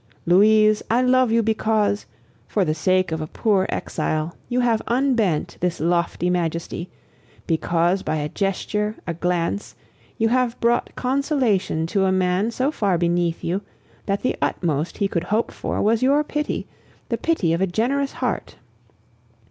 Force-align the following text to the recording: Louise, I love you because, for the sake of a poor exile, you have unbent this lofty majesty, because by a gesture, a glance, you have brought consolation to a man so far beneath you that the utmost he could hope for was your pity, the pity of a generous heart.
Louise, 0.25 0.81
I 0.89 1.03
love 1.03 1.31
you 1.31 1.43
because, 1.43 2.07
for 2.47 2.65
the 2.65 2.73
sake 2.73 3.11
of 3.11 3.21
a 3.21 3.27
poor 3.27 3.67
exile, 3.69 4.35
you 4.49 4.61
have 4.61 4.81
unbent 4.87 5.57
this 5.59 5.79
lofty 5.79 6.27
majesty, 6.27 6.89
because 7.45 8.01
by 8.01 8.15
a 8.15 8.27
gesture, 8.27 8.95
a 9.05 9.13
glance, 9.13 9.75
you 10.17 10.29
have 10.29 10.59
brought 10.59 10.95
consolation 10.95 11.85
to 11.85 12.05
a 12.05 12.11
man 12.11 12.49
so 12.49 12.71
far 12.71 12.97
beneath 12.97 13.43
you 13.43 13.61
that 14.07 14.23
the 14.23 14.35
utmost 14.41 14.97
he 14.97 15.07
could 15.07 15.25
hope 15.25 15.51
for 15.51 15.79
was 15.83 16.01
your 16.01 16.23
pity, 16.23 16.65
the 17.09 17.17
pity 17.19 17.53
of 17.53 17.61
a 17.61 17.67
generous 17.67 18.13
heart. 18.13 18.55